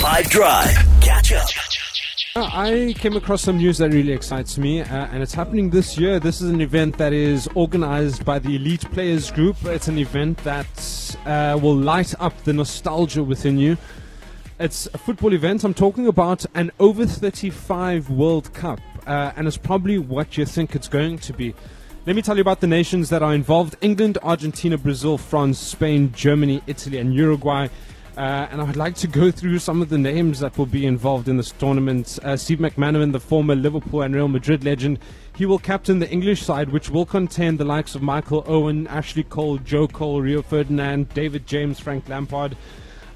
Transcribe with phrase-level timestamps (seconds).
[0.00, 0.74] 5 Drive.
[1.02, 1.46] Catch up.
[2.34, 5.98] Uh, I came across some news that really excites me, uh, and it's happening this
[5.98, 6.18] year.
[6.18, 9.62] This is an event that is organized by the Elite Players Group.
[9.66, 13.76] It's an event that uh, will light up the nostalgia within you.
[14.58, 15.64] It's a football event.
[15.64, 20.74] I'm talking about an over 35 World Cup, uh, and it's probably what you think
[20.74, 21.54] it's going to be.
[22.06, 26.10] Let me tell you about the nations that are involved England, Argentina, Brazil, France, Spain,
[26.14, 27.68] Germany, Italy, and Uruguay.
[28.16, 31.28] Uh, and I'd like to go through some of the names that will be involved
[31.28, 32.18] in this tournament.
[32.22, 34.98] Uh, Steve McManaman, the former Liverpool and Real Madrid legend,
[35.36, 39.22] he will captain the English side, which will contain the likes of Michael Owen, Ashley
[39.22, 42.56] Cole, Joe Cole, Rio Ferdinand, David James, Frank Lampard.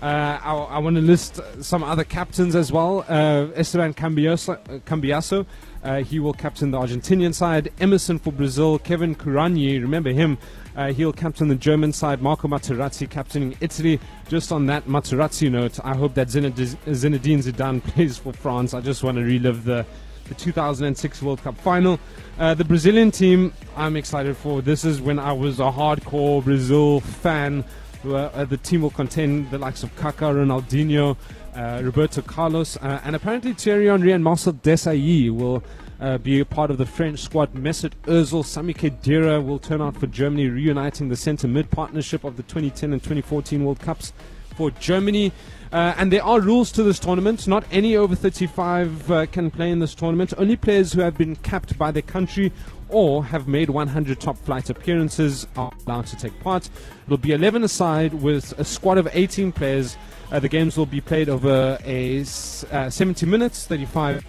[0.02, 3.04] Uh, I, I want to list some other captains as well.
[3.08, 5.46] Uh, Esteban Cambiasso, Cambiasso
[5.84, 7.70] uh, he will captain the Argentinian side.
[7.78, 8.78] Emerson for Brazil.
[8.78, 10.38] Kevin Kuranyi, remember him.
[10.74, 12.22] Uh, he'll captain the German side.
[12.22, 14.00] Marco Materazzi captaining Italy.
[14.28, 18.72] Just on that Materazzi note, I hope that Zinedine Zidane plays for France.
[18.72, 19.86] I just want to relive the
[20.29, 22.01] the 2006 World Cup final.
[22.38, 24.62] Uh, the Brazilian team, I'm excited for.
[24.62, 27.62] This is when I was a hardcore Brazil fan.
[28.07, 31.16] Uh, the team will contain the likes of Kaká, Ronaldinho,
[31.55, 35.63] uh, Roberto Carlos, uh, and apparently Thierry Henry and Marcel Desailly will
[36.01, 37.55] uh, be a part of the French squad.
[37.55, 42.43] Mesut Ozil, Sami Khedira will turn out for Germany, reuniting the centre-mid partnership of the
[42.43, 44.13] 2010 and 2014 World Cups
[44.57, 45.33] for Germany.
[45.73, 47.49] Uh, and there are rules to this tournament.
[47.49, 50.33] Not any over 35 uh, can play in this tournament.
[50.38, 52.52] Only players who have been capped by their country
[52.88, 56.71] or have made 100 top flight appearances are allowed to take part.
[57.07, 59.97] It'll be 11 aside with a squad of 18 players.
[60.30, 64.25] Uh, the games will be played over a uh, 70 minutes, 35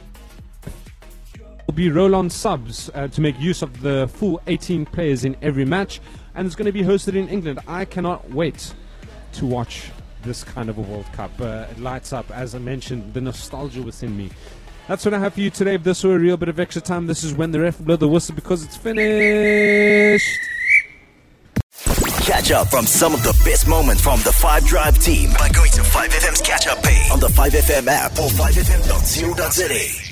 [1.67, 5.35] will be roll on subs uh, to make use of the full 18 players in
[5.41, 5.99] every match,
[6.35, 7.59] and it's going to be hosted in England.
[7.67, 8.73] I cannot wait
[9.33, 9.91] to watch
[10.25, 11.31] this kind of a World Cup.
[11.39, 14.29] Uh, it lights up, as I mentioned, the nostalgia within me.
[14.87, 15.75] That's what I have for you today.
[15.75, 17.97] If this were a real bit of extra time, this is when the ref blew
[17.97, 20.27] the whistle because it's finished.
[22.21, 25.71] Catch up from some of the best moments from the 5 Drive team by going
[25.71, 30.04] to 5FM's catch up page on the 5FM app or 5FM.co.za.